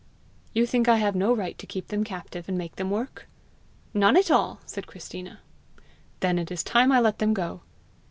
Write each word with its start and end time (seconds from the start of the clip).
"You 0.51 0.65
think 0.65 0.89
I 0.89 0.95
have 0.95 1.15
no 1.15 1.31
right 1.31 1.55
to 1.59 1.67
keep 1.67 1.89
them 1.89 2.03
captive, 2.03 2.49
and 2.49 2.57
make 2.57 2.77
them 2.77 2.89
work?" 2.89 3.27
"None 3.93 4.17
at 4.17 4.31
all," 4.31 4.59
said 4.65 4.87
Christina. 4.87 5.41
"Then 6.21 6.39
it 6.39 6.49
is 6.51 6.63
time 6.63 6.91
I 6.91 6.99
let 6.99 7.19
them 7.19 7.35
go!" 7.35 7.61